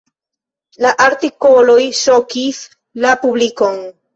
La 0.85 0.93
artikoloj 1.07 1.77
ŝokis 1.99 2.63
la 3.07 3.17
publikon. 3.27 3.83